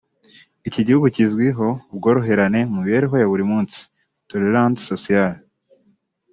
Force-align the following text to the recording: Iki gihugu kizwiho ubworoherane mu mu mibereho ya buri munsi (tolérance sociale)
Iki 0.67 0.81
gihugu 0.87 1.07
kizwiho 1.15 1.67
ubworoherane 1.93 2.59
mu 2.63 2.69
mu 2.73 2.79
mibereho 2.85 3.15
ya 3.17 3.29
buri 3.31 3.43
munsi 3.51 3.77
(tolérance 4.29 4.81
sociale) 4.91 5.39